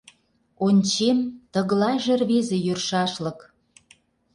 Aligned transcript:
Ончем— 0.65 1.17
тыглайже 1.53 2.13
рвезе 2.21 2.57
йӧршашлык. 2.65 3.39